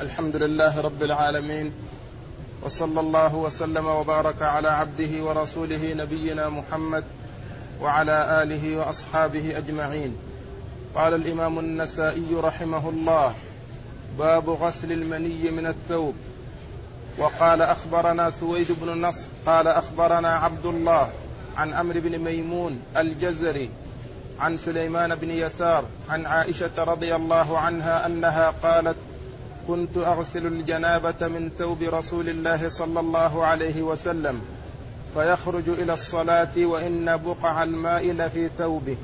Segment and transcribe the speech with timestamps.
[0.00, 1.72] الحمد لله رب العالمين
[2.62, 7.04] وصلى الله وسلم وبارك على عبده ورسوله نبينا محمد
[7.82, 10.16] وعلى آله وأصحابه أجمعين.
[10.94, 13.34] قال الإمام النسائي رحمه الله
[14.18, 16.14] باب غسل المني من الثوب.
[17.18, 21.10] وقال أخبرنا سويد بن نصر قال أخبرنا عبد الله
[21.56, 23.70] عن عمرو بن ميمون الجزري
[24.40, 28.96] عن سليمان بن يسار عن عائشة رضي الله عنها أنها قالت
[29.70, 34.40] كنت أغسل الجنابة من ثوب رسول الله صلى الله عليه وسلم
[35.14, 38.96] فيخرج إلى الصلاة وإن بقع الماء لفي ثوبه.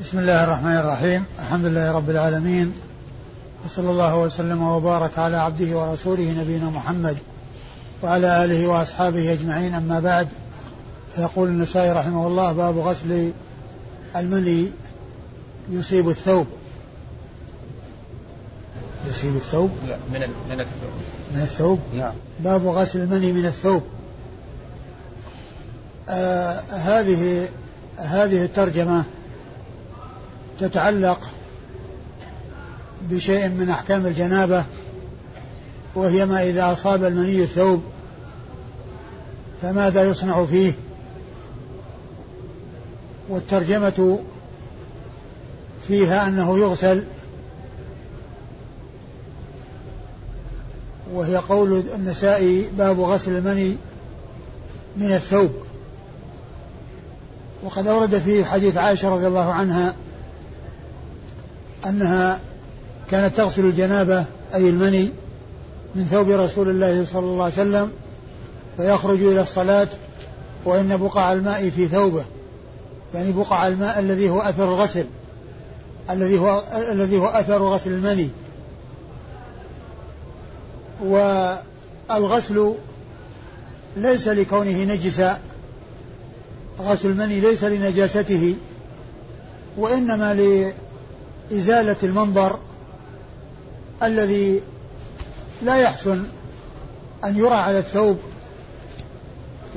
[0.00, 1.24] بسم الله الرحمن الرحيم.
[1.38, 2.74] الحمد لله رب العالمين.
[3.64, 7.16] وصلى الله وسلم وبارك على عبده ورسوله نبينا محمد
[8.02, 9.74] وعلى آله وأصحابه أجمعين.
[9.74, 10.28] أما بعد
[11.14, 13.32] فيقول النسائي رحمه الله باب غسل
[14.16, 14.72] المني
[15.70, 16.46] يصيب الثوب.
[19.18, 20.90] يصيب الثوب؟ لا من من الثوب.
[21.34, 22.12] من الثوب؟ نعم.
[22.40, 23.82] باب غسل المني من الثوب.
[26.08, 27.48] آه هذه
[27.96, 29.04] هذه الترجمة
[30.60, 31.30] تتعلق
[33.10, 34.64] بشيء من أحكام الجنابة
[35.94, 37.82] وهي ما إذا أصاب المني الثوب
[39.62, 40.72] فماذا يصنع فيه؟
[43.28, 44.18] والترجمة
[45.88, 47.04] فيها أنه يغسل
[51.18, 53.76] وهي قول النسائي باب غسل المني
[54.96, 55.50] من الثوب.
[57.64, 59.94] وقد أورد فيه حديث عائشة رضي الله عنها
[61.86, 62.40] أنها
[63.10, 64.24] كانت تغسل الجنابة
[64.54, 65.10] أي المني
[65.94, 67.90] من ثوب رسول الله صلى الله عليه وسلم
[68.76, 69.88] فيخرج إلى الصلاة
[70.64, 72.24] وإن بقع الماء في ثوبه.
[73.14, 75.04] يعني بقع الماء الذي هو أثر الغسل
[76.10, 78.28] الذي هو الذي هو أثر غسل المني.
[81.00, 82.74] والغسل
[83.96, 85.40] ليس لكونه نجسا.
[86.80, 88.56] غسل المني ليس لنجاسته
[89.76, 90.34] وإنما
[91.50, 92.58] لإزالة المنظر
[94.02, 94.62] الذي
[95.62, 96.24] لا يحسن
[97.24, 98.18] أن يرى على الثوب.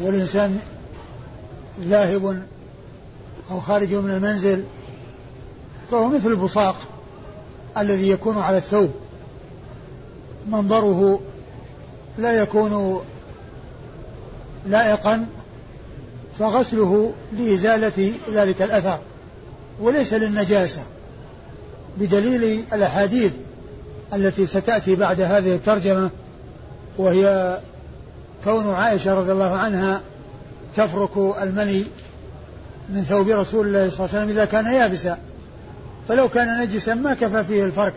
[0.01, 0.59] والإنسان
[1.81, 2.43] ذاهب
[3.51, 4.63] أو خارج من المنزل
[5.91, 6.75] فهو مثل البصاق
[7.77, 8.91] الذي يكون على الثوب.
[10.49, 11.19] منظره
[12.17, 13.01] لا يكون
[14.67, 15.25] لائقا
[16.39, 18.99] فغسله لإزالة ذلك الأثر
[19.79, 20.81] وليس للنجاسة.
[21.97, 23.31] بدليل الأحاديث
[24.13, 26.09] التي ستأتي بعد هذه الترجمة
[26.97, 27.57] وهي
[28.43, 30.01] كون عائشة رضي الله عنها
[30.75, 31.85] تفرك المني
[32.89, 35.17] من ثوب رسول الله صلى الله عليه وسلم إذا كان يابسا.
[36.07, 37.93] فلو كان نجسا ما كفى فيه الفرك.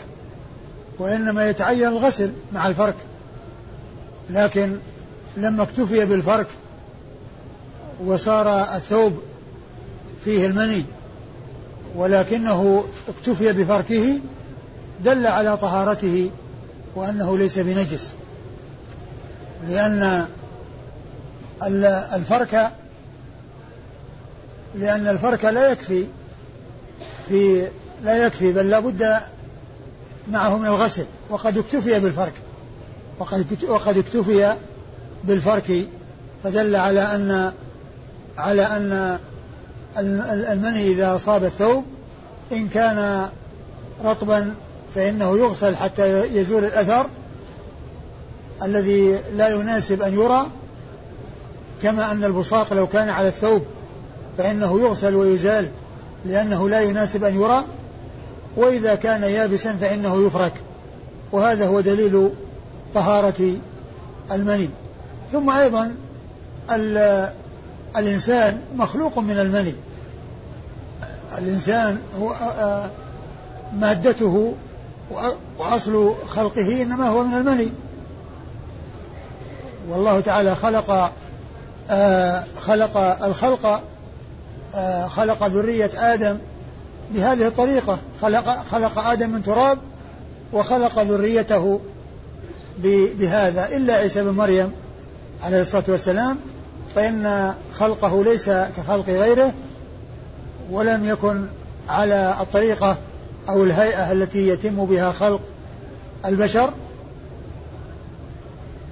[0.98, 2.96] وإنما يتعين الغسل مع الفرك.
[4.30, 4.78] لكن
[5.36, 6.46] لما اكتفي بالفرك
[8.04, 9.22] وصار الثوب
[10.24, 10.84] فيه المني
[11.96, 14.18] ولكنه اكتفي بفركه
[15.04, 16.30] دل على طهارته
[16.94, 18.12] وأنه ليس بنجس.
[19.68, 20.26] لأن
[22.14, 22.70] الفرك
[24.74, 26.06] لأن الفرك لا يكفي
[27.28, 27.68] في
[28.04, 29.20] لا يكفي بل لا بد
[30.28, 32.32] معه من الغسل وقد اكتفي بالفرك.
[33.18, 34.56] وقد وقد اكتفي
[35.24, 35.88] بالفرك.
[36.44, 37.52] فدل على أن
[38.38, 39.18] على أن
[40.52, 41.84] المني إذا أصاب الثوب
[42.52, 43.28] إن كان
[44.04, 44.54] رطبا
[44.94, 47.06] فإنه يغسل حتى يزول الأثر
[48.62, 50.46] الذي لا يناسب أن يرى.
[51.82, 53.64] كما أن البصاق لو كان على الثوب
[54.38, 55.68] فإنه يغسل ويزال
[56.26, 57.64] لأنه لا يناسب أن يرى.
[58.56, 60.52] وإذا كان يابسا فإنه يفرك.
[61.32, 62.30] وهذا هو دليل
[62.94, 63.54] طهارة
[64.32, 64.68] المني.
[65.32, 65.94] ثم أيضا
[67.96, 69.74] الإنسان مخلوق من المني.
[71.38, 72.34] الإنسان هو
[73.72, 74.54] مادته
[75.58, 77.68] وأصل خلقه إنما هو من المني.
[79.88, 81.12] والله تعالى خلق
[82.60, 83.82] خلق الخلق
[85.08, 86.38] خلق ذرية آدم
[87.10, 87.98] بهذه الطريقة.
[88.22, 89.78] خلق خلق آدم من تراب
[90.52, 91.80] وخلق ذريته
[93.18, 94.72] بهذا إلا عيسى بن مريم
[95.42, 96.36] عليه الصلاة والسلام.
[96.94, 99.52] فإن خلقه ليس كخلق غيره
[100.70, 101.46] ولم يكن
[101.88, 102.96] على الطريقة
[103.48, 105.40] أو الهيئة التي يتم بها خلق
[106.24, 106.70] البشر.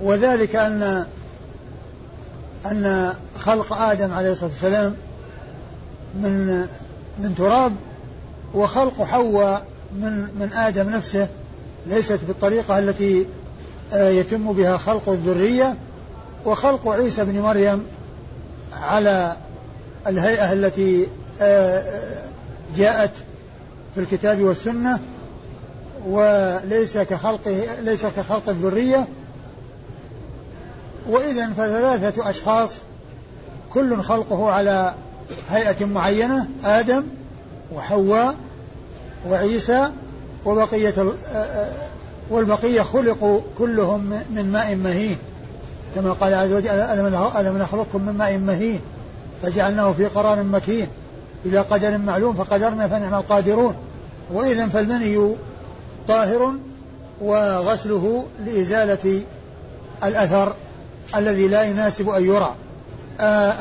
[0.00, 1.06] وذلك أن
[2.66, 4.94] أن خلق آدم عليه الصلاة والسلام
[6.14, 6.66] من
[7.18, 7.72] من تراب
[8.54, 11.28] وخلق حواء من من آدم نفسه
[11.86, 13.26] ليست بالطريقة التي
[13.92, 15.74] آه، يتم بها خلق الذرية.
[16.44, 17.84] وخلق عيسى بن مريم
[18.72, 19.36] على
[20.06, 21.06] الهيئة التي
[21.40, 21.82] آه،
[22.76, 23.10] جاءت
[23.94, 25.00] في الكتاب والسنة.
[26.06, 29.08] وليس كخلقه ليس كخلق الذرية.
[31.08, 32.74] وإذا فثلاثة أشخاص
[33.70, 34.94] كل خلقه على
[35.50, 37.04] هيئة معينة آدم
[37.74, 38.34] وحواء
[39.28, 39.90] وعيسى
[40.44, 41.12] وبقية
[42.30, 45.16] والبقية خلقوا كلهم من ماء مهين.
[45.94, 48.80] كما قال عز وجل ألم نخلقكم من ماء مهين؟
[49.42, 50.86] فجعلناه في قرار مكين.
[51.44, 53.74] إلى قدر معلوم فقدرنا فنعم القادرون.
[54.32, 55.34] وإذا فالمني
[56.08, 56.54] طاهر
[57.20, 59.20] وغسله لإزالة
[60.04, 60.54] الأثر
[61.16, 62.54] الذي لا يناسب أن يرى.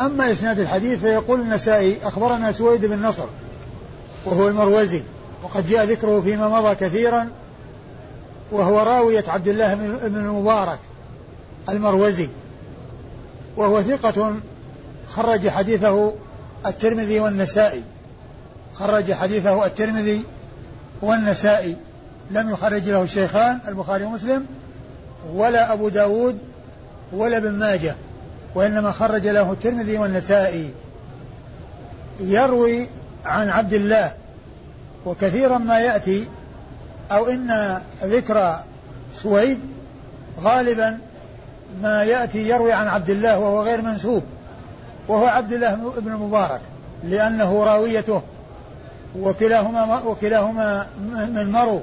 [0.05, 3.25] أما إسناد الحديث فيقول النسائي أخبرنا سويد بن نصر
[4.25, 5.03] وهو المروزي
[5.43, 7.29] وقد جاء ذكره فيما مضى كثيرا
[8.51, 10.79] وهو راوية عبد الله بن المبارك
[11.69, 12.29] المروزي.
[13.57, 14.35] وهو ثقة
[15.09, 16.13] خرج حديثه
[16.65, 17.83] الترمذي والنسائي.
[18.73, 20.23] خرج حديثه الترمذي
[21.01, 21.75] والنسائي.
[22.31, 24.45] لم يخرج له الشيخان البخاري ومسلم
[25.33, 26.37] ولا أبو داود
[27.13, 27.95] ولا ابن ماجه
[28.55, 30.73] وإنما خرج له الترمذي والنسائي.
[32.19, 32.87] يروي
[33.25, 34.11] عن عبد الله
[35.05, 36.27] وكثيرا ما يأتي
[37.11, 38.55] أو إن ذكر
[39.13, 39.59] سويد
[40.41, 40.97] غالبا
[41.81, 44.23] ما يأتي يروي عن عبد الله وهو غير منسوب
[45.07, 46.61] وهو عبد الله بن المبارك
[47.03, 48.21] لأنه راويته
[49.19, 50.87] وكلاهما وكلاهما
[51.35, 51.81] من مرو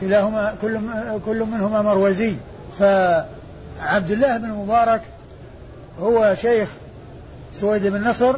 [0.00, 0.80] كلاهما كل
[1.26, 2.34] كل منهما مروزي.
[2.78, 5.02] فعبد الله بن المبارك
[6.00, 6.68] هو شيخ
[7.54, 8.36] سويد بن نصر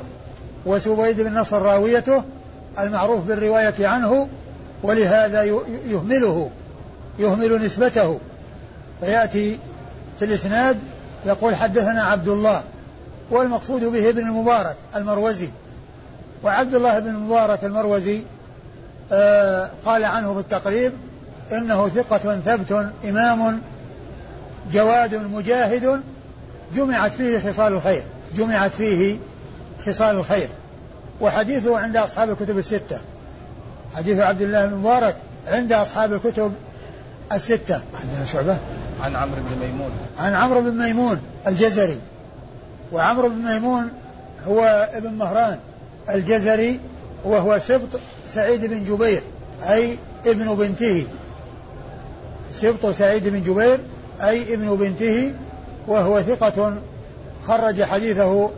[0.66, 2.24] وسويد بن نصر راويته
[2.78, 4.28] المعروف بالرواية عنه
[4.82, 5.42] ولهذا
[5.86, 6.50] يهمله
[7.18, 8.20] يهمل نسبته.
[9.00, 9.58] فيأتي
[10.18, 10.78] في الإسناد
[11.26, 12.62] يقول حدثنا عبد الله
[13.30, 15.48] والمقصود به ابن المبارك المروزي.
[16.44, 18.22] وعبد الله بن المبارك المروزي
[19.12, 20.92] آه قال عنه بالتقريب
[21.52, 23.60] إنه ثقة ثبت إمام
[24.72, 26.02] جواد مجاهد
[26.74, 28.02] جمعت فيه خصال الخير
[28.34, 29.16] جمعت فيه
[29.86, 30.48] خصال الخير.
[31.20, 33.00] وحديثه عند أصحاب الكتب الستة.
[33.96, 36.52] حديث عبد الله بن المبارك عند أصحاب الكتب
[37.32, 37.80] الستة.
[38.02, 38.56] عندنا شعبة؟
[39.02, 39.90] عن عمرو بن ميمون.
[40.18, 41.98] عن عمرو بن ميمون الجزري.
[42.92, 43.88] وعمرو بن ميمون
[44.48, 45.58] هو ابن مهران
[46.10, 46.80] الجزري
[47.24, 49.22] وهو سبط سعيد بن جبير
[49.62, 49.96] أي
[50.26, 51.06] ابن بنته.
[52.52, 53.78] سبط سعيد بن جبير
[54.20, 55.32] أي ابن بنته
[55.88, 56.74] وهو ثقة
[57.46, 58.50] خرج حديثه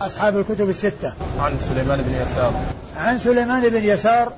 [0.00, 1.12] أصحاب الكتب الستة.
[1.40, 2.52] عن سليمان بن يسار.
[2.96, 4.32] عن سليمان بن يسار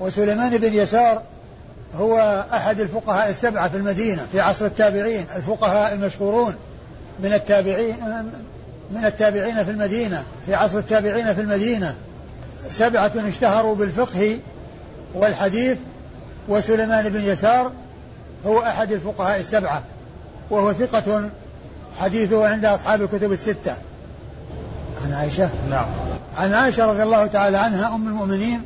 [0.00, 1.22] وسليمان بن يسار
[1.96, 6.54] هو أحد الفقهاء السبعة في المدينة في عصر التابعين الفقهاء المشهورون
[7.20, 7.96] من التابعين
[8.90, 11.94] من التابعين في المدينة في عصر التابعين في المدينة.
[12.70, 14.38] سبعة اشتهروا بالفقه
[15.14, 15.78] والحديث
[16.48, 17.72] وسليمان بن يسار
[18.46, 19.82] هو أحد الفقهاء السبعة
[20.50, 21.30] وهو ثقة
[22.00, 23.76] حديثه عند أصحاب الكتب الستة.
[25.04, 25.86] عن عائشة؟ نعم.
[26.38, 28.62] عن عائشة رضي الله تعالى عنها أم المؤمنين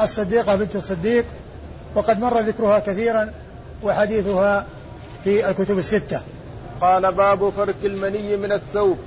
[0.00, 1.24] الصديقة بنت الصديق
[1.94, 3.30] وقد مر ذكرها كثيرا
[3.82, 4.66] وحديثها
[5.24, 6.20] في الكتب الستة.
[6.80, 8.98] قال باب فرك المني من الثوب.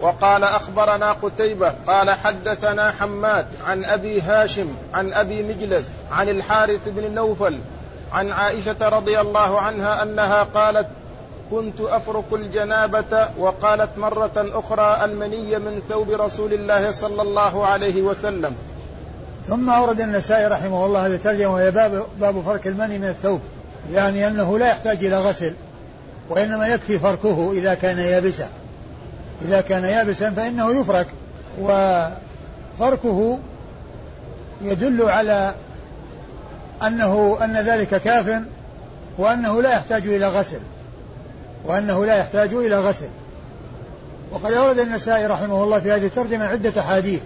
[0.00, 7.14] وقال أخبرنا قتيبة قال حدثنا حماد عن أبي هاشم عن أبي مجلس عن الحارث بن
[7.14, 7.58] نوفل
[8.12, 10.88] عن عائشة رضي الله عنها أنها قالت
[11.50, 18.54] كنت أفرك الجنابة وقالت مرة أخرى ألمني من ثوب رسول الله صلى الله عليه وسلم.
[19.48, 23.40] ثم أورد النسائي رحمه الله هذا الترجمة وهي باب باب فرك المني من الثوب
[23.92, 25.54] يعني أنه لا يحتاج إلى غسل
[26.28, 28.48] وإنما يكفي فركه إذا كان يابسا.
[29.42, 31.06] إذا كان يابسا فإنه يفرك
[31.60, 33.38] وفركه
[34.62, 35.54] يدل على
[36.86, 38.42] أنه أن ذلك كاف
[39.18, 40.60] وأنه لا يحتاج إلى غسل.
[41.64, 43.08] وأنه لا يحتاج إلى غسل.
[44.32, 47.20] وقد أورد النسائي رحمه الله في هذه الترجمة عدة أحاديث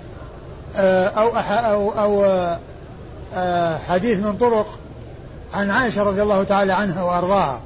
[0.77, 2.25] آه، أو أو أو
[3.35, 4.79] آه، حديث من طرق
[5.55, 7.61] عن عائشة رضي الله تعالى عنها وأرضاها.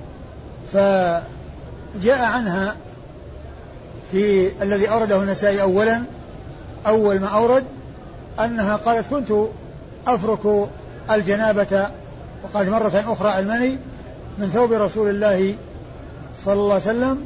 [0.73, 2.77] فجاء عنها
[4.13, 6.03] في الذي أورده النسائي أولا
[6.87, 7.65] أول ما أورد
[8.41, 9.33] أنها قالت كنت
[10.07, 10.69] أفرك
[11.11, 11.89] الجنابة.
[12.45, 13.79] وقال مرة أخرى المني
[14.39, 15.55] من ثوب رسول الله
[16.45, 17.25] صلى الله عليه وسلم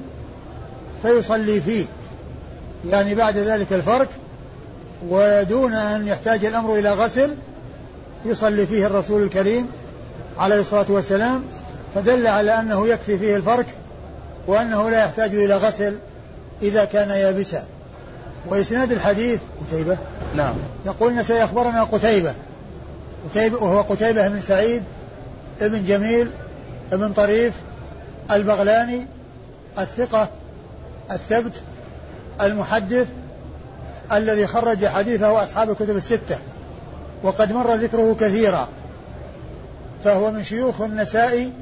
[1.03, 1.85] فيصلي فيه.
[2.89, 4.09] يعني بعد ذلك الفرك
[5.09, 7.35] ودون أن يحتاج الأمر إلى غسل
[8.25, 9.67] يصلي فيه الرسول الكريم
[10.39, 11.43] عليه الصلاة والسلام
[11.95, 13.67] فدل على أنه يكفي فيه الفرك
[14.47, 15.97] وأنه لا يحتاج إلى غسل
[16.63, 17.65] إذا كان يابسا.
[18.47, 19.97] وإسناد الحديث قتيبة.
[20.37, 20.55] نعم.
[20.87, 22.35] يقول النسائي أخبرنا قتيبة.
[23.31, 24.83] قتيبة وهو قتيبة بن سعيد
[25.61, 26.31] ابن جميل
[26.93, 27.55] ابن طريف
[28.33, 29.07] البغلاني
[29.79, 30.29] الثقة
[31.11, 31.63] الثبت
[32.41, 33.07] المحدث
[34.13, 36.39] الذي خرج حديثه أصحاب الكتب الستة
[37.23, 38.69] وقد مر ذكره كثيرا
[40.05, 41.53] فهو من شيوخ النسائي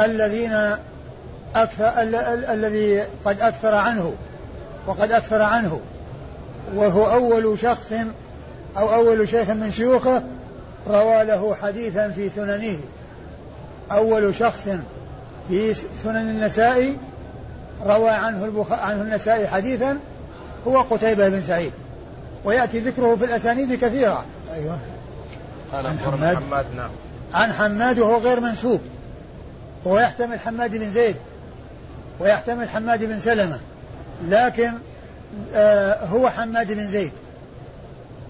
[0.00, 0.76] الذين
[1.56, 1.92] أكثر
[2.52, 4.14] الذي قد أكثر عنه
[4.86, 5.80] وقد أكثر عنه
[6.74, 7.92] وهو أول شخص
[8.78, 10.22] أو أول شيخ من شيوخه
[10.88, 12.78] روى له حديثا في سننه
[13.92, 14.68] أول شخص
[15.50, 16.96] في سنن النسائي
[17.86, 18.72] روى عنه البخ...
[18.72, 19.98] عنه النسائي حديثا
[20.66, 21.72] هو قتيبة بن سعيد.
[22.44, 24.78] ويأتي ذكره في الأسانيد كثيرا أيوه.
[25.72, 26.36] قال عن حماد.
[26.36, 26.90] حماد نعم.
[27.34, 28.80] عن حماد وهو غير منسوب.
[29.86, 31.16] هو يحتمل حماد بن زيد
[32.20, 33.58] ويحتمل حماد بن سلمة.
[34.28, 34.72] لكن
[35.54, 37.12] آه هو حماد بن زيد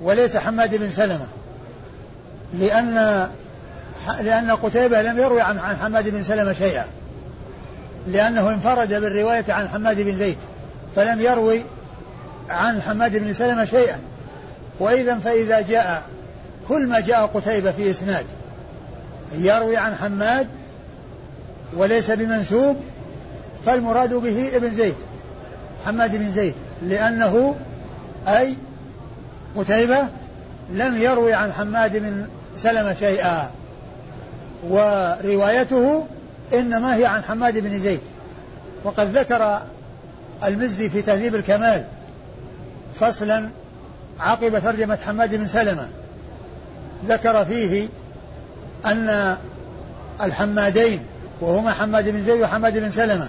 [0.00, 1.26] وليس حماد بن سلمة.
[2.58, 3.28] لأن
[4.20, 6.84] لأن قتيبة لم يروي عن عن حماد بن سلمة شيئا.
[8.06, 10.36] لأنه انفرد بالرواية عن حماد بن زيد
[10.96, 11.62] فلم يروي
[12.50, 13.98] عن حماد بن سلمة شيئا.
[14.80, 16.02] وإذا فإذا جاء
[16.68, 18.24] كل ما جاء قتيبة في إسناد
[19.34, 20.48] يروي عن حماد
[21.76, 22.76] وليس بمنسوب
[23.66, 24.94] فالمراد به ابن زيد
[25.86, 27.56] حماد بن زيد لأنه
[28.28, 28.54] أي
[29.56, 29.98] قتيبة
[30.72, 32.26] لم يروي عن حماد بن
[32.56, 33.50] سلمة شيئا.
[34.68, 36.06] وروايته
[36.54, 38.00] إنما هي عن حماد بن زيد.
[38.84, 39.60] وقد ذكر
[40.44, 41.84] المزي في تهذيب الكمال.
[42.94, 43.48] فصلا
[44.20, 45.88] عقب ترجمة حماد بن سلمة.
[47.08, 47.88] ذكر فيه
[48.86, 49.36] أن
[50.22, 51.00] الحمادين
[51.40, 53.28] وهما حماد بن زيد وحماد بن سلمة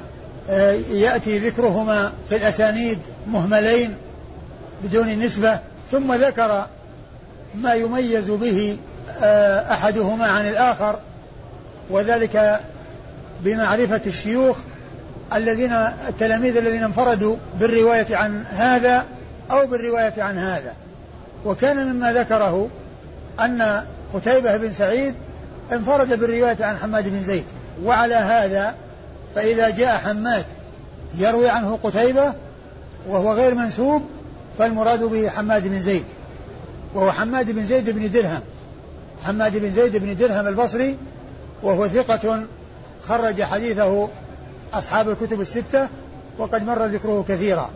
[0.49, 3.95] آه، يأتي ذكرهما في الأسانيد مهملين
[4.83, 5.59] بدون نسبة.
[5.91, 6.67] ثم ذكر
[7.55, 8.77] ما يميز به
[9.21, 10.99] آه، أحدهما عن الآخر
[11.89, 12.59] وذلك
[13.43, 14.57] بمعرفة الشيوخ
[15.33, 15.73] الذين
[16.09, 19.05] التلاميذ الذين انفردوا بالرواية عن هذا
[19.51, 20.73] أو بالرواية عن هذا.
[21.45, 22.69] وكان مما ذكره
[23.39, 23.83] أن
[24.13, 25.13] قتيبة بن سعيد
[25.71, 27.45] انفرد بالرواية عن حماد بن زيد.
[27.83, 28.75] وعلى هذا
[29.35, 30.45] فإذا جاء حماد
[31.17, 32.33] يروي عنه قتيبة
[33.07, 34.01] وهو غير منسوب
[34.57, 36.05] فالمراد به حماد بن زيد.
[36.93, 38.41] وهو حماد بن زيد بن درهم.
[39.23, 40.97] حماد بن زيد بن درهم البصري
[41.63, 42.43] وهو ثقة
[43.07, 44.09] خرج حديثه
[44.73, 45.87] أصحاب الكتب الستة
[46.37, 47.69] وقد مر ذكره كثيرا.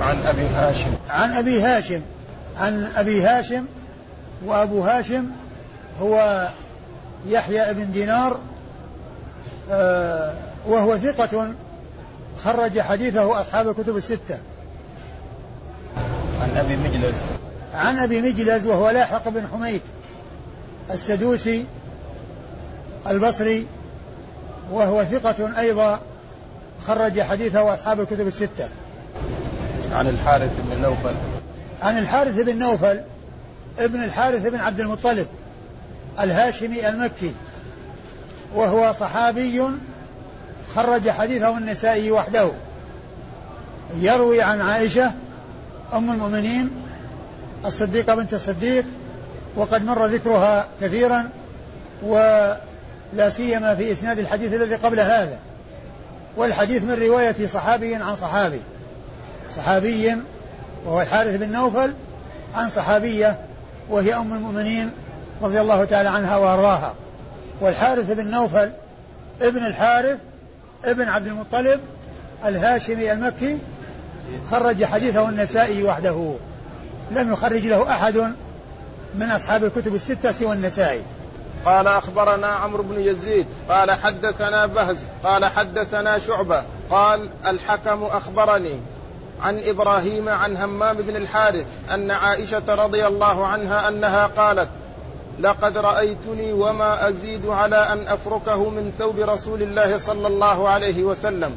[0.00, 0.90] عن أبي هاشم.
[1.08, 2.00] عن أبي هاشم.
[2.56, 3.64] عن أبي هاشم
[4.44, 5.24] وأبو هاشم
[6.00, 6.48] هو
[7.28, 8.38] يحيى بن دينار
[9.70, 10.34] آه
[10.66, 11.54] وهو ثقة
[12.44, 14.38] خرج حديثه أصحاب الكتب الستة.
[16.42, 17.14] عن أبي مجلس.
[17.74, 19.80] عن أبي مجلس وهو لاحق بن حميد
[20.90, 21.64] السدوسي
[23.06, 23.66] البصري
[24.72, 26.00] وهو ثقة أيضا
[26.86, 28.68] خرج حديثه أصحاب الكتب الستة.
[29.92, 31.14] عن الحارث بن نوفل
[31.82, 33.00] عن الحارث بن نوفل
[33.78, 35.26] ابن الحارث بن عبد المطلب
[36.20, 37.34] الهاشمي المكي
[38.54, 39.62] وهو صحابي
[40.74, 42.50] خرج حديثه النسائي وحده.
[44.00, 45.12] يروي عن عائشة
[45.94, 46.70] أم المؤمنين
[47.66, 48.84] الصديقة بنت الصديق
[49.56, 51.30] وقد مر ذكرها كثيرا
[53.12, 55.38] ولا سيما في إسناد الحديث الذي قبل هذا.
[56.36, 58.60] والحديث من رواية صحابي عن صحابي.
[59.56, 60.16] صحابي
[60.84, 61.94] وهو الحارث بن نوفل
[62.54, 63.38] عن صحابية
[63.90, 64.90] وهي أم المؤمنين
[65.42, 66.94] رضي الله تعالى عنها وأرضاها.
[67.60, 68.70] والحارث بن نوفل
[69.42, 70.18] ابن الحارث
[70.84, 71.80] ابن عبد المطلب
[72.44, 73.58] الهاشمي المكي
[74.50, 76.34] خرج حديثه النسائي وحده.
[77.10, 78.16] لم يخرج له أحد
[79.14, 81.02] من أصحاب الكتب الستة سوى النسائي.
[81.64, 88.80] قال أخبرنا عمرو بن يزيد قال حدثنا بهز قال حدثنا شعبة قال الحكم أخبرني
[89.42, 94.68] عن إبراهيم عن همام بن الحارث أن عائشة رضي الله عنها أنها قالت
[95.40, 101.50] لقد رأيتني وما أزيد على أن أفركه من ثوب رسول الله صلى الله عليه وسلم.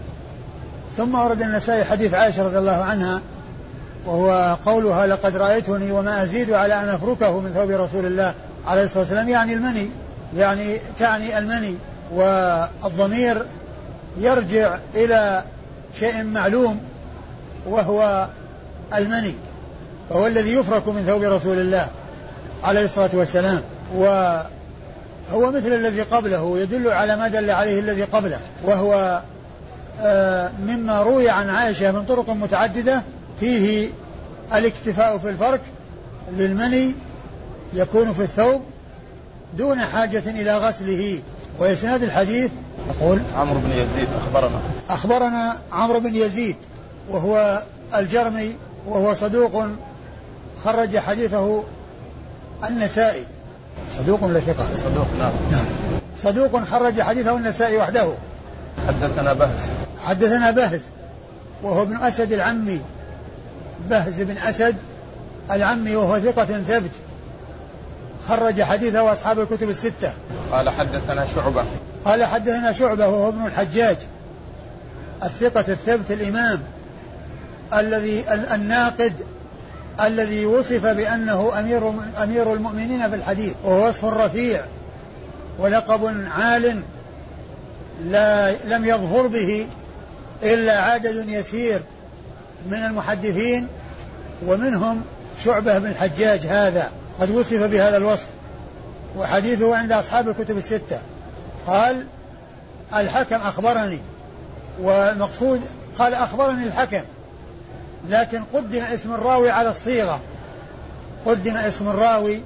[0.97, 3.21] ثم ورد النسائي حديث عائشة رضي الله عنها
[4.05, 8.33] وهو قولها لقد رأيتني وما أزيد على أن أفركه من ثوب رسول الله
[8.67, 9.89] عليه الصلاة والسلام يعني المني
[10.35, 11.75] يعني تعني المني
[12.13, 13.45] والضمير
[14.17, 15.43] يرجع إلى
[15.99, 16.79] شيء معلوم
[17.65, 18.27] وهو
[18.95, 19.33] المني
[20.09, 21.87] وهو الذي يفرك من ثوب رسول الله
[22.63, 23.61] عليه الصلاة والسلام
[23.95, 29.21] وهو مثل الذي قبله يدل على ما دل عليه الذي قبله وهو
[30.01, 33.03] آه، مما روي عن عائشة من طرق متعددة
[33.39, 33.89] فيه
[34.53, 35.61] الاكتفاء في الفرك
[36.37, 36.95] للمني
[37.73, 38.61] يكون في الثوب
[39.57, 41.19] دون حاجة إلى غسله.
[41.59, 42.51] وإسناد الحديث
[42.89, 44.61] يقول عمرو بن يزيد أخبرنا.
[44.89, 46.55] أخبرنا عمرو بن يزيد
[47.09, 47.63] وهو
[47.95, 48.55] الجرمي
[48.87, 49.67] وهو صدوق
[50.65, 51.63] خرج حديثه
[52.69, 53.25] النسائي.
[53.97, 55.31] صدوق ولا ثقة؟ صدوق نعم.
[55.51, 55.65] نعم.
[56.23, 58.13] صدوق خرج حديثه النسائي وحده.
[58.87, 59.69] حدثنا بهز.
[60.05, 60.81] حدثنا بهز
[61.63, 62.81] وهو ابن أسد العمي.
[63.89, 64.75] بهز بن أسد
[65.51, 66.91] العمي وهو ثقة ثبت.
[68.29, 70.13] خرج حديثه أصحاب الكتب الستة.
[70.51, 71.63] قال حدثنا شعبة.
[72.05, 73.97] قال حدثنا شعبة وهو ابن الحجاج
[75.23, 76.59] الثقة الثبت الإمام
[77.73, 78.23] الذي
[78.53, 79.13] الناقد
[80.01, 84.61] الذي وصف بأنه أمير أمير المؤمنين في الحديث وهو وصف رفيع
[85.59, 86.83] ولقب عال
[88.05, 89.67] لا لم يظهر به
[90.43, 91.81] إلا عدد يسير
[92.69, 93.67] من المحدثين
[94.47, 95.01] ومنهم
[95.43, 96.91] شعبة بن الحجاج هذا.
[97.19, 98.27] قد وصف بهذا الوصف
[99.17, 100.99] وحديثه عند أصحاب الكتب الستة.
[101.67, 102.05] قال
[102.95, 103.99] الحكم أخبرني
[104.81, 105.61] والمقصود
[105.99, 107.01] قال أخبرني الحكم
[108.09, 110.19] لكن قدم اسم الراوي على الصيغة.
[111.25, 112.41] قدم اسم الراوي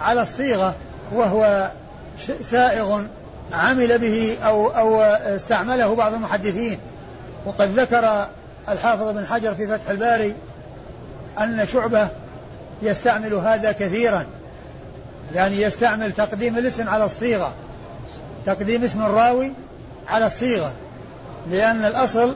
[0.00, 0.74] على الصيغة
[1.12, 1.70] وهو
[2.44, 3.02] سائغ
[3.52, 6.78] عمل به أو أو استعمله بعض المحدثين.
[7.46, 8.26] وقد ذكر
[8.68, 10.34] الحافظ بن حجر في فتح الباري
[11.38, 12.08] أن شعبة
[12.82, 14.26] يستعمل هذا كثيرا.
[15.34, 17.54] يعني يستعمل تقديم الاسم على الصيغة.
[18.46, 19.52] تقديم اسم الراوي
[20.08, 20.72] على الصيغة.
[21.50, 22.34] لأن الأصل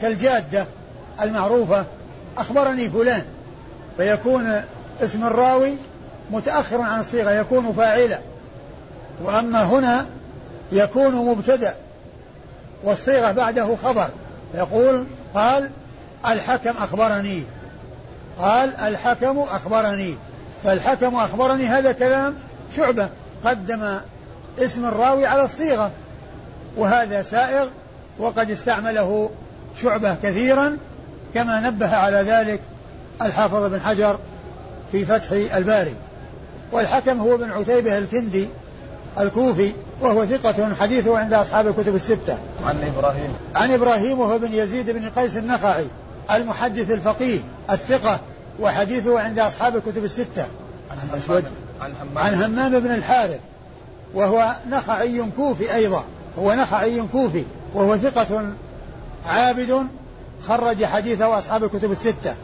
[0.00, 0.64] كالجادة
[1.20, 1.84] المعروفة
[2.38, 3.22] أخبرني فلان
[3.96, 4.62] فيكون
[5.00, 5.74] اسم الراوي
[6.30, 8.18] متأخر عن الصيغة يكون فاعلا.
[9.22, 10.06] وأما هنا
[10.72, 11.74] يكون مبتدأ
[12.84, 14.08] والصيغة بعده خبر.
[14.54, 15.04] يقول
[15.34, 15.70] قال
[16.28, 17.42] الحكم أخبرني.
[18.38, 20.14] قال الحكم أخبرني.
[20.64, 22.34] فالحكم أخبرني هذا كلام
[22.76, 23.08] شعبة.
[23.44, 23.98] قدم
[24.58, 25.90] اسم الراوي على الصيغة.
[26.76, 27.66] وهذا سائغ
[28.18, 29.30] وقد استعمله
[29.82, 30.76] شعبة كثيرا.
[31.34, 32.60] كما نبه على ذلك
[33.22, 34.18] الحافظ بن حجر
[34.92, 35.94] في فتح الباري.
[36.72, 38.48] والحكم هو بن عتيبة الكندي
[39.20, 42.38] الكوفي وهو ثقة حديثه عند أصحاب الكتب الستة.
[42.66, 43.34] عن إبراهيم.
[43.54, 45.86] عن إبراهيم وهو بن يزيد بن قيس النخعي
[46.30, 47.38] المحدث الفقيه
[47.70, 48.20] الثقة.
[48.60, 50.46] وحديثه عند أصحاب الكتب الستة.
[50.90, 51.44] عن أسود.
[51.80, 53.40] عن همام عن همام بن الحارث.
[54.14, 56.04] وهو نخعي كوفي أيضا.
[56.38, 57.44] هو نخعي كوفي.
[57.74, 58.52] وهو ثقة
[59.26, 59.86] عابد
[60.48, 62.34] خرج حديثه أصحاب الكتب الستة.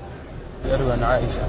[0.68, 1.40] يروي عن عائشة.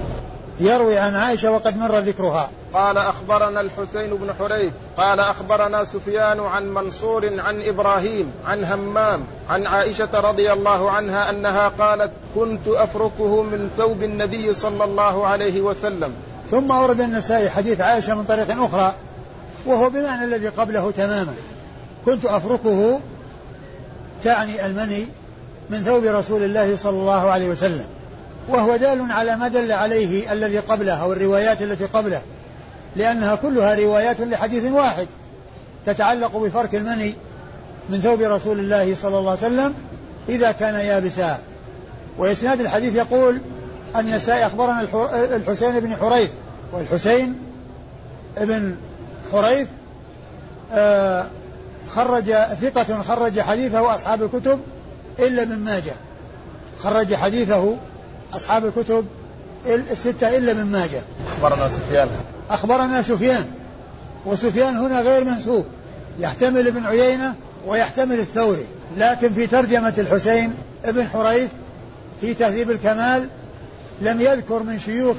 [0.59, 2.49] يروي عن عائشة وقد مر ذكرها.
[2.75, 9.67] قال أخبرنا الحسين بن حريث قال أخبرنا سفيان عن منصور عن إبراهيم عن همام عن
[9.67, 16.13] عائشة رضي الله عنها أنها قالت كنت أفركه من ثوب النبي صلى الله عليه وسلم.
[16.51, 18.93] ثم ورد النسائي حديث عائشة من طريق أخرى
[19.65, 21.33] وهو بمعنى الذي قبله تماما.
[22.05, 22.99] كنت أفركه
[24.23, 25.07] تعني المني
[25.69, 27.85] من ثوب رسول الله صلى الله عليه وسلم
[28.49, 32.21] وهو دال على ما دل عليه الذي قبله أو الروايات التي قبله.
[32.95, 35.07] لأنها كلها روايات لحديث واحد
[35.85, 37.13] تتعلق بفرك المني
[37.89, 39.73] من ثوب رسول الله صلى الله عليه وسلم
[40.29, 41.39] إذا كان يابسا.
[42.17, 43.41] وإسناد الحديث يقول
[43.95, 46.29] النسائي أخبرنا الحسين بن حريث.
[46.73, 47.35] والحسين
[48.37, 48.75] بن
[49.31, 49.67] حريث
[50.73, 51.25] آه
[51.89, 54.59] خرج ثقة خرج حديثه أصحاب الكتب
[55.19, 55.93] إلا ابن ماجه.
[56.79, 57.75] خرج حديثه
[58.33, 59.05] أصحاب الكتب
[59.67, 61.01] الستة إلا ابن ماجه.
[61.27, 62.09] أخبرنا سفيان.
[62.49, 63.45] أخبرنا سفيان
[64.25, 65.65] وسفيان هنا غير منسوب
[66.19, 67.35] يحتمل ابن عيينة
[67.67, 68.65] ويحتمل الثوري
[68.97, 70.53] لكن في ترجمة الحسين
[70.85, 71.49] ابن حريث
[72.21, 73.29] في تهذيب الكمال
[74.01, 75.17] لم يذكر من شيوخ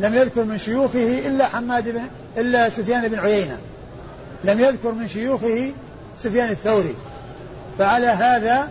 [0.00, 2.00] لم يذكر من شيوخه إلا حماد بن
[2.36, 3.58] إلا سفيان بن عيينة
[4.44, 5.72] لم يذكر من شيوخه
[6.22, 6.94] سفيان الثوري
[7.78, 8.70] فعلى هذا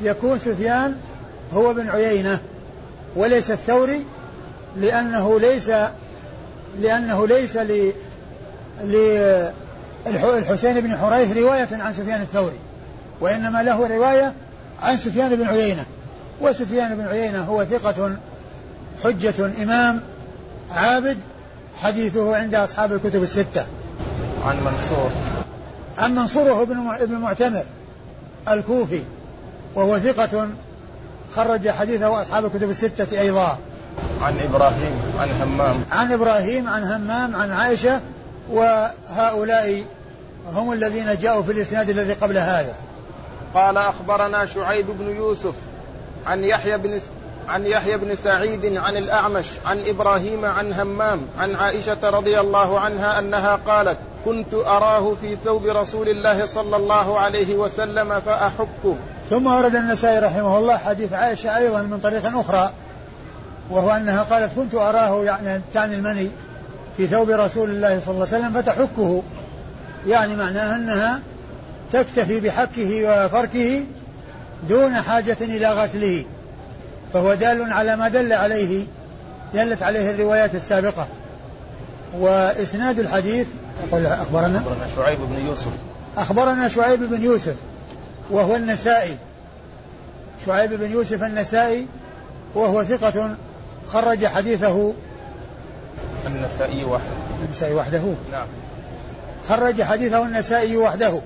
[0.00, 0.96] يكون سفيان
[1.54, 2.38] هو بن عيينة
[3.16, 4.04] وليس الثوري
[4.76, 5.70] لأنه ليس
[6.80, 7.92] لأنه ليس ل
[10.06, 12.58] للحسين بن حريث رواية عن سفيان الثوري
[13.20, 14.32] وإنما له رواية
[14.82, 15.84] عن سفيان بن عيينة.
[16.40, 18.16] وسفيان بن عيينة هو ثقة
[19.04, 20.00] حجة إمام
[20.70, 21.18] عابد
[21.76, 23.66] حديثه عند أصحاب الكتب الستة.
[24.44, 25.10] عن منصور.
[25.98, 27.64] عن منصور وهو ابن المعتمر
[28.48, 29.02] الكوفي
[29.74, 30.48] وهو ثقة
[31.36, 33.58] خرج حديثه أصحاب الكتب الستة أيضا.
[34.22, 35.84] عن إبراهيم عن همام.
[35.90, 38.00] عن إبراهيم عن همام عن عائشة
[38.50, 39.84] وهؤلاء
[40.54, 42.74] هم الذين جاءوا في الإسناد الذي قبل هذا.
[43.54, 45.54] قال أخبرنا شعيب بن يوسف
[46.26, 47.00] عن يحيى بن
[47.48, 53.18] عن يحيى بن سعيد عن الأعمش عن إبراهيم عن همام عن عائشة رضي الله عنها
[53.18, 58.96] أنها قالت كنت أراه في ثوب رسول الله صلى الله عليه وسلم فاحكه
[59.30, 62.70] ثم ورد النسائي رحمه الله حديث عائشة أيضا من طريق أخرى.
[63.70, 66.30] وهو أنها قالت كنت أراه يعني تعني المني
[66.96, 69.22] في ثوب رسول الله صلى الله عليه وسلم فتحكه.
[70.06, 71.20] يعني معناه أنها
[71.92, 73.84] تكتفي بحكه وفركه
[74.68, 76.24] دون حاجة إلى غسله.
[77.12, 78.86] فهو دال على ما دل عليه
[79.54, 81.06] دلت عليه الروايات السابقة.
[82.18, 83.46] وإسناد الحديث
[83.88, 84.58] يقول أخبرنا.
[84.58, 85.72] أخبرنا شعيب بن يوسف.
[86.16, 87.56] أخبرنا شعيب بن يوسف
[88.30, 89.16] وهو النسائي.
[90.46, 91.86] شعيب بن يوسف النسائي
[92.54, 93.36] وهو ثقة
[93.92, 94.92] خرج حديثه
[96.26, 97.04] النسائي وحده.
[97.44, 98.02] النسائي وحده.
[98.32, 98.46] نعم.
[99.48, 101.20] خرج حديثه النسائي وحده.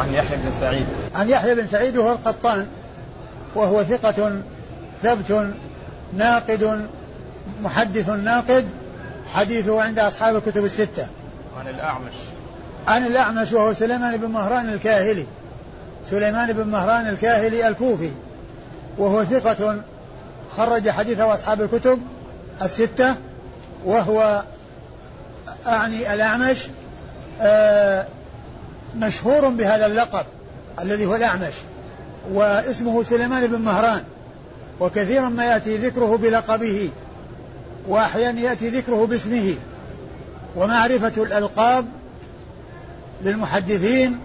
[0.00, 0.86] عن يحيى بن سعيد.
[1.14, 2.66] عن يحيى بن سعيد وهو القطان
[3.54, 4.40] وهو ثقة
[5.02, 5.50] ثبت
[6.12, 6.88] ناقد
[7.62, 8.68] محدث ناقد
[9.34, 11.06] حديثه عند أصحاب الكتب الستة.
[11.60, 12.14] عن الأعمش.
[12.86, 15.26] عن الأعمش وهو سليمان بن مهران الكاهلي.
[16.10, 18.10] سليمان بن مهران الكاهلي الكوفي.
[18.98, 19.82] وهو ثقة
[20.56, 21.98] خرج حديثه أصحاب الكتب
[22.62, 23.14] الستة
[23.84, 24.42] وهو
[25.66, 26.66] أعني الأعمش
[27.40, 28.06] آه
[28.96, 30.26] مشهور بهذا اللقب
[30.80, 31.54] الذي هو الأعمش
[32.32, 34.02] واسمه سليمان بن مهران
[34.80, 36.90] وكثيرا ما يأتي ذكره بلقبه
[37.88, 39.54] وأحيانا يأتي ذكره باسمه
[40.56, 41.86] ومعرفة الألقاب
[43.22, 44.18] للمحدثين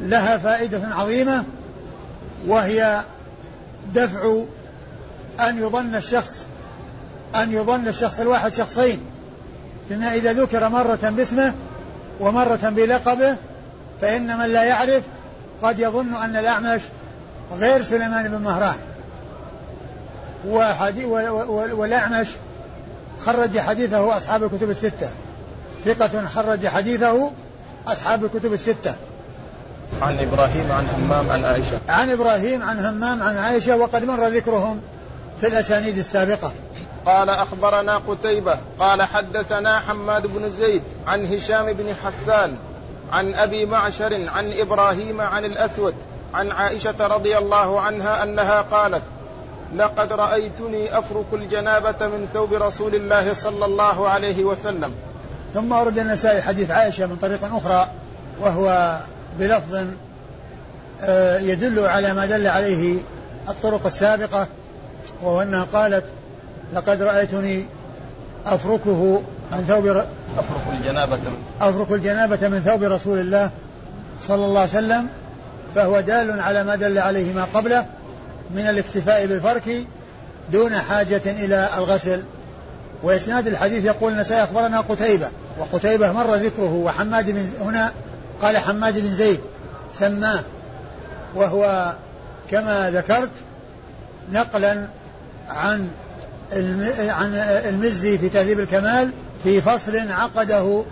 [0.00, 1.44] لها فائدة عظيمة
[2.46, 3.00] وهي
[3.94, 4.42] دفع
[5.40, 6.46] أن يظن الشخص
[7.34, 9.00] أن يظن الشخص الواحد شخصين.
[9.88, 11.54] فيما إذا ذكر مرة باسمه
[12.20, 13.36] ومرة بلقبه
[14.00, 15.02] فإن من لا يعرف
[15.62, 16.82] قد يظن أن الأعمش
[17.58, 18.76] غير سليمان بن مهران.
[21.72, 22.28] والأعمش
[23.20, 25.08] خرج حديثه أصحاب الكتب الستة.
[25.84, 27.30] ثقة خرج حديثه
[27.86, 28.94] أصحاب الكتب الستة.
[30.02, 31.80] عن إبراهيم عن همام عن عائشة.
[31.88, 34.80] عن إبراهيم عن همام عن عائشة وقد مر ذكرهم.
[35.40, 36.52] في الأسانيد السابقة.
[37.06, 42.56] قال أخبرنا قتيبة قال حدثنا حماد بن زيد عن هشام بن حسان
[43.12, 45.94] عن أبي معشر عن إبراهيم عن الأسود
[46.34, 49.02] عن عائشة رضي الله عنها أنها قالت
[49.76, 54.92] لقد رأيتني أفرك الجنابة من ثوب رسول الله صلى الله عليه وسلم.
[55.54, 57.88] ثم ورد النسائي حديث عائشة من طريق أخرى
[58.40, 58.96] وهو
[59.38, 59.86] بلفظ
[61.02, 62.98] آه، يدل على ما دل عليه
[63.48, 64.46] الطرق السابقة
[65.22, 66.04] وهو انها قالت
[66.74, 67.66] لقد رأيتني
[68.46, 71.18] أفركه عن ثوب أفرك الجنابة.
[71.60, 73.50] أفرك الجنابة من ثوب رسول الله
[74.28, 75.08] صلى الله عليه وسلم
[75.74, 77.86] فهو دال على ما دل عليه ما قبله
[78.50, 79.86] من الاكتفاء بالفرك
[80.52, 82.24] دون حاجة إلى الغسل.
[83.02, 85.28] وإسناد الحديث يقول النسائي أخبرنا قتيبة
[85.58, 87.92] وقتيبة مر ذكره وحماد بن هنا
[88.42, 89.40] قال حماد بن زيد
[89.94, 90.40] سماه
[91.34, 91.92] وهو
[92.50, 93.30] كما ذكرت
[94.32, 94.86] نقلا
[95.48, 95.88] عن
[96.98, 97.34] عن
[97.68, 99.10] المزي في تهذيب الكمال
[99.44, 100.82] في فصل عقده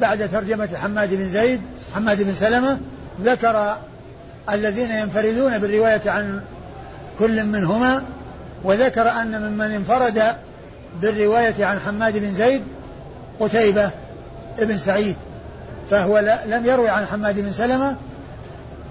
[0.00, 1.60] بعد ترجمة حماد بن زيد
[1.94, 2.78] حماد بن سلمة
[3.22, 3.76] ذكر
[4.50, 6.40] الذين ينفردون بالرواية عن
[7.18, 8.02] كل منهما
[8.64, 10.22] وذكر أن ممن انفرد
[11.02, 12.62] بالرواية عن حماد بن زيد
[13.40, 13.90] قتيبة
[14.58, 15.16] ابن سعيد
[15.90, 17.96] فهو لم يروي عن حماد بن سلمة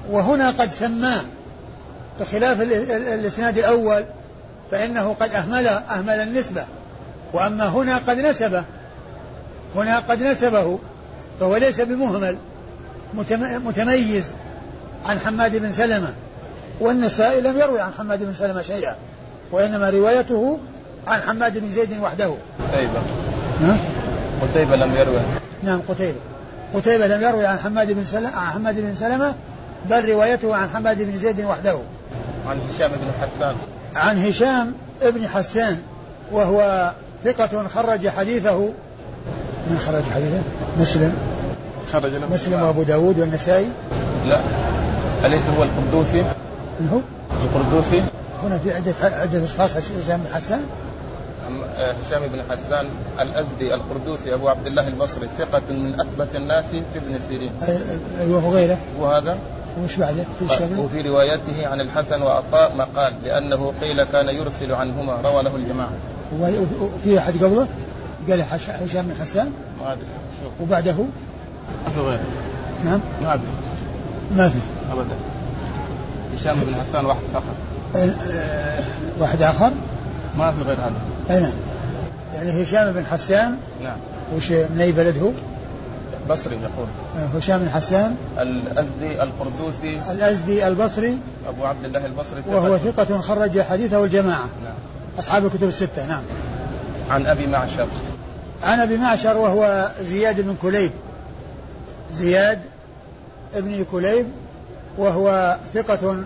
[0.10, 1.22] وهنا قد سماه
[2.20, 4.06] بخلاف الإسناد الأول
[4.72, 6.66] فإنه قد اهمل أهمل النسبة.
[7.34, 8.64] وأما هنا قد نسبه.
[9.76, 10.80] هنا قد نسبه.
[11.40, 12.38] فهو ليس بمهمل.
[13.64, 14.32] متميز
[15.06, 16.14] عن حماد بن سلمة.
[16.80, 18.96] والنسائي لم يروي عن حماد بن سلمة شيئا.
[19.52, 20.60] وإنما روايته
[21.08, 22.34] عن حماد بن زيد وحده.
[22.72, 23.02] قتيبة.
[24.42, 25.20] قتيبة لم يروي.
[25.64, 26.20] نعم قتيبة.
[26.74, 29.34] قتيبة لم يروي عن حماد بن سلمة عن حماد بن سلمة
[29.90, 31.80] بل روايته عن حماد بن زيد وحده.
[32.48, 33.56] عن هشام بن حسان.
[33.96, 35.78] عن هشام بن حسان
[36.32, 36.92] وهو
[37.24, 38.70] ثقة خرج حديثه.
[39.70, 40.42] من خرج حديثه؟
[40.80, 41.14] مسلم.
[41.92, 43.70] خرج له مسلم وأبو داود والنسائي.
[44.26, 44.42] لا.
[45.26, 46.24] أليس هو القردوسي؟
[46.80, 47.00] من هو؟
[47.44, 48.04] القردوسي
[48.44, 50.62] هنا في عدة عدة أشخاص هشام بن حسان.
[51.78, 52.88] آه، هشام بن حسان
[53.20, 57.52] الأزدي القردوسي أبو عبد الله البصري ثقة من أثبت الناس في ابن سيرين.
[58.20, 58.78] أيوه وغيره.
[59.00, 59.38] وهذا؟
[59.84, 65.44] وش بعده؟ في وفي روايته عن الحسن وعطاء مقال لأنه قيل كان يرسل عنهما روى
[65.44, 65.92] له الجماعة.
[66.34, 67.68] وفي أحد قبله؟
[68.30, 70.06] قال هشام بن حسان؟ ما أدري
[70.44, 70.52] شوف.
[70.62, 70.96] وبعده؟
[71.86, 72.20] ما في غيره.
[72.86, 73.00] نعم.
[73.24, 73.48] ما أدري.
[74.36, 74.60] ما في.
[74.92, 75.16] ابدا.
[76.36, 77.56] هشام بن حسان واحد فقط.
[77.96, 78.84] آه،
[79.20, 79.72] واحد آخر؟
[80.38, 81.02] ما في غير هذا.
[81.30, 81.54] أي نعم
[82.36, 83.98] يعني هشام بن حسان؟ نعم.
[84.36, 85.30] وش من أي بلد هو؟
[86.30, 86.88] بصري يقول.
[87.18, 90.12] آه، هشام بن حسان الأزدي القردوسي.
[90.12, 91.18] الأزدي البصري.
[91.48, 92.42] أبو عبد الله البصري.
[92.48, 94.50] وهو ثقة خرج حديثه الجماعة.
[94.64, 94.74] نعم.
[95.20, 96.24] أصحاب الكتب الستة نعم.
[97.10, 97.88] عن أبي معشر.
[98.64, 100.92] عن أبي معشر وهو زياد بن كليب.
[102.14, 102.60] زياد
[103.56, 104.28] ابن كليب
[104.98, 106.24] وهو ثقة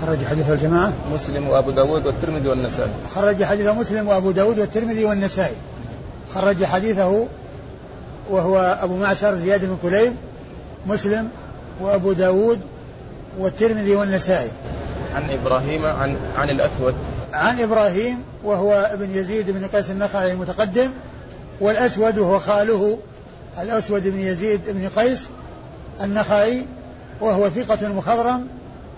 [0.00, 0.92] خرج حديث الجماعة.
[1.12, 2.90] مسلم وأبو داود والترمذي والنسائي.
[3.14, 5.56] خرج حديث مسلم وأبو داود والترمذي والنسائي.
[6.34, 7.26] خرج حديثه
[8.32, 10.16] وهو أبو معشر زياد بن كليب
[10.86, 11.28] مسلم
[11.80, 12.60] وأبو داود
[13.38, 14.50] والترمذي والنسائي.
[15.14, 16.94] عن إبراهيم عن عن الأسود.
[17.32, 20.90] عن إبراهيم وهو ابن يزيد بن قيس النخعي المتقدم
[21.60, 22.98] والأسود وهو خاله
[23.58, 25.28] الأسود بن يزيد بن قيس
[26.02, 26.66] النخعي
[27.20, 28.46] وهو ثقة مخضرم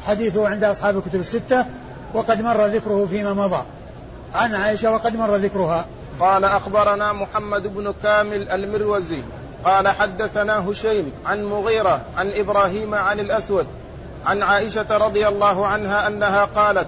[0.07, 1.67] حديثه عند أصحاب الكتب الستة
[2.15, 3.63] وقد مر ذكره فيما مضى.
[4.35, 5.87] عن عائشة وقد مر ذكرها.
[6.21, 9.23] قال أخبرنا محمد بن كامل المروزي
[9.65, 13.67] قال حدثنا هشيم عن مغيرة عن إبراهيم عن الأسود
[14.27, 16.87] عن عائشة رضي الله عنها أنها قالت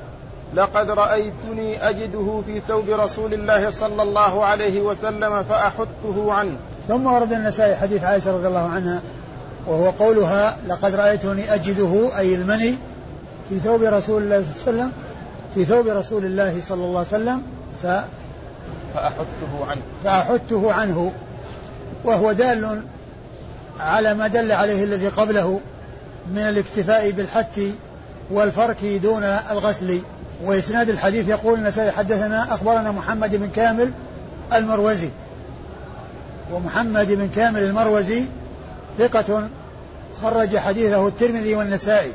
[0.55, 6.57] لقد رأيتني أجده في ثوب رسول الله صلى الله عليه وسلم فأحته عنه.
[6.89, 9.01] ثم ورد النسائي حديث عائشة رضي الله عنها
[9.67, 12.75] وهو قولها لقد رأيتني أجده أي المني
[13.49, 14.93] في ثوب رسول الله صلى الله عليه وسلم
[15.55, 17.43] في ثوب رسول الله صلى الله عليه وسلم
[17.83, 17.87] ف
[18.97, 19.83] فأحته عنه.
[20.05, 21.13] فأحته عنه.
[22.05, 22.83] وهو دال
[23.81, 25.61] على ما دل عليه الذي قبله
[26.31, 27.61] من الاكتفاء بالحك
[28.31, 30.01] والفرك دون الغسل.
[30.45, 33.93] وإسناد الحديث يقول النسائي حدثنا أخبرنا محمد بن كامل
[34.53, 35.11] المروزي.
[36.53, 38.25] ومحمد بن كامل المروزي
[38.99, 39.49] ثقة
[40.23, 42.13] خرج حديثه الترمذي والنسائي.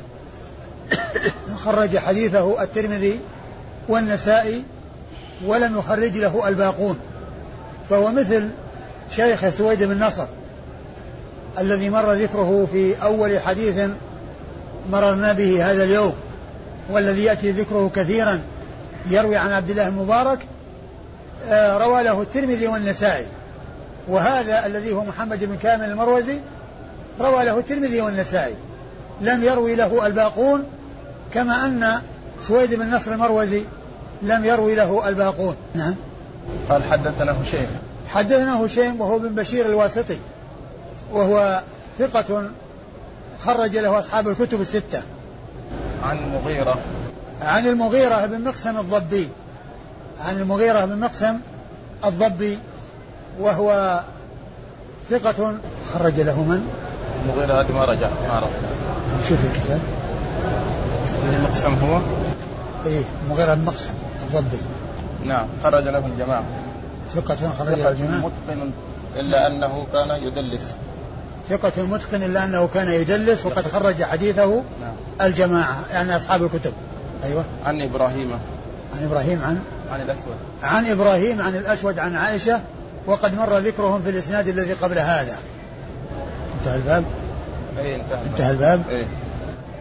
[1.66, 3.20] خرج حديثه الترمذي
[3.90, 4.64] والنسائي
[5.46, 6.98] ولم يخرج له الباقون.
[7.90, 8.50] فهو مثل
[9.16, 10.26] شيخ سويد بن نصر
[11.60, 13.90] الذي مر ذكره في أول حديث
[14.92, 16.14] مررنا به هذا اليوم
[16.90, 18.42] والذي يأتي ذكره كثيرا
[19.10, 20.40] يروي عن عبد الله المبارك
[21.50, 23.26] آه، روى له الترمذي والنسائي.
[24.08, 26.40] وهذا الذي هو محمد بن كامل المروزي
[27.20, 28.56] روى له الترمذي والنسائي.
[29.22, 30.64] لم يروي له الباقون
[31.34, 32.02] كما أن
[32.42, 33.64] سويد بن نصر المروزي
[34.22, 35.56] لم يروي له الباقون.
[35.76, 35.96] نعم.
[36.70, 37.68] قال حدثنا هشيم
[38.08, 40.18] حدثنا هشيم وهو بن بشير الواسطي.
[41.14, 41.62] وهو
[42.00, 42.50] ثقة
[43.46, 45.02] خرج له أصحاب الكتب الستة.
[46.04, 46.78] عن مغيرة
[47.42, 49.30] عن المغيرة بن مقسم الضبي.
[50.20, 51.38] عن المغيرة بن مقسم
[52.06, 52.60] الضبي.
[53.40, 54.00] وهو
[55.10, 55.56] ثقة
[55.94, 56.68] خرج له من؟
[57.24, 58.50] المغيرة هذه ما رجع ما عرف
[59.30, 59.80] شوف الكتاب
[61.24, 62.02] من مقسم هو؟
[62.86, 63.94] إيه المغيرة بن مقسم.
[64.40, 64.58] الضبي.
[65.26, 66.44] نعم خرج له الجماعة.
[67.16, 68.20] ثقة خرج له الجماعة.
[68.20, 68.72] متقن
[69.16, 70.76] إلا أنه كان يدلس.
[71.50, 74.94] ثقة متقن إلا أنه كان يدلس وقد خرج حديثه نعم.
[75.22, 76.74] الجماعة يعني أصحاب الكتب.
[77.24, 77.44] أيوة.
[77.66, 78.32] عن إبراهيم.
[78.96, 79.60] عن إبراهيم عن؟
[79.92, 80.36] عن الأسود.
[80.64, 82.60] عن إبراهيم عن الأسود عن عائشة
[83.06, 85.38] وقد مر ذكرهم في الإسناد الذي قبل هذا.
[86.60, 87.04] انتهى الباب؟
[87.80, 88.82] أي انتهى الباب, انتهى الباب.
[88.90, 89.08] أي.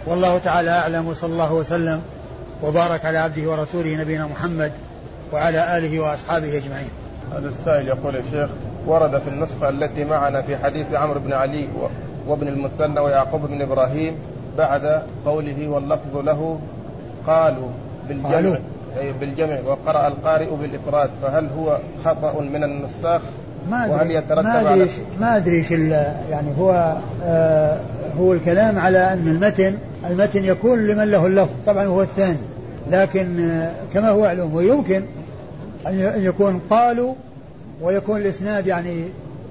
[0.06, 2.02] والله تعالى أعلم وصلى الله وسلم.
[2.62, 4.72] وبارك على عبده ورسوله نبينا محمد
[5.32, 6.90] وعلى آله وأصحابه أجمعين.
[7.36, 8.50] هذا السائل يقول يا شيخ
[8.86, 11.68] ورد في النسخة التي معنا في حديث عمرو بن علي
[12.26, 14.14] وابن المثنى ويعقوب بن إبراهيم
[14.58, 16.58] بعد قوله واللفظ له
[17.26, 17.68] قالوا
[18.08, 18.56] بالجمع قالوا.
[18.98, 23.20] أي بالجمع وقرأ القارئ بالإفراد فهل هو خطأ من النساخ
[23.70, 23.94] ما أدري.
[23.94, 25.90] وهل يترتب ما أدري ما أدري
[26.30, 27.80] يعني هو آه
[28.18, 32.49] هو الكلام على أن المتن المتن يكون لمن له اللفظ طبعا هو الثاني.
[32.90, 35.02] لكن آه كما هو معلوم ويمكن
[35.86, 37.14] أن يكون قالوا
[37.82, 39.04] ويكون الإسناد يعني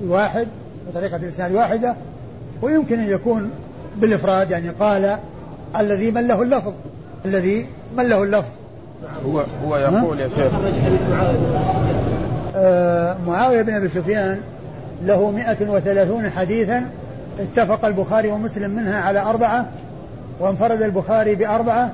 [0.08, 0.48] واحد
[0.88, 1.96] بطريقة الإسناد واحدة
[2.62, 3.52] ويمكن أن يكون
[3.98, 5.18] بالإفراد يعني قال
[5.80, 6.74] الذي من له اللفظ
[7.26, 7.66] الذي
[7.98, 8.50] من له اللفظ.
[9.26, 10.52] هو هو يقول يا شيخ.
[12.56, 14.40] آه معاوية بن أبي سفيان
[15.06, 16.86] له 130 حديثا
[17.40, 19.66] اتفق البخاري ومسلم منها على أربعة
[20.40, 21.92] وانفرد البخاري بأربعة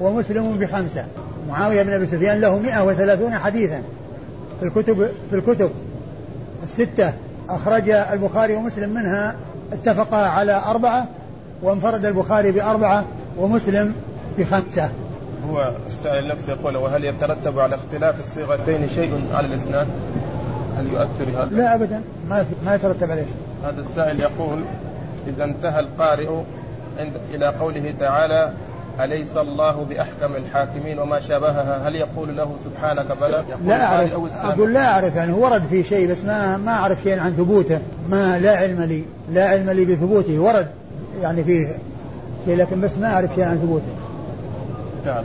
[0.00, 1.04] ومسلم بخمسة.
[1.48, 3.82] معاوية بن أبي سفيان له 130 حديثا
[4.60, 5.70] في الكتب في الكتب
[6.62, 7.12] الستة.
[7.48, 9.34] أخرج البخاري ومسلم منها
[9.72, 11.06] اتفقا على أربعة
[11.62, 13.04] وانفرد البخاري بأربعة
[13.38, 13.94] ومسلم
[14.38, 14.90] بخمسة.
[15.50, 19.86] هو السائل نفسه يقول وهل يترتب على اختلاف الصيغتين شيء على الإسناد؟
[20.78, 22.02] هل يؤثر هذا؟ لا أبدا.
[22.28, 23.26] ما ما يترتب عليه
[23.64, 24.62] هذا السائل يقول
[25.28, 26.28] إذا انتهى القارئ
[26.98, 28.52] عند إلى قوله تعالى
[29.00, 34.86] أليس الله بأحكم الحاكمين وما شابهها؟ هل يقول له سبحانك بلى لا أعرف أقول لا
[34.86, 37.78] أعرف يعني ورد في شيء بس ما ما أعرف شيء عن ثبوته.
[38.08, 40.38] ما لا علم لي لا علم لي بثبوته.
[40.38, 40.68] ورد
[41.22, 41.78] يعني فيه
[42.44, 43.92] شيء لكن بس ما أعرف شيء عن ثبوته.
[45.06, 45.24] نعم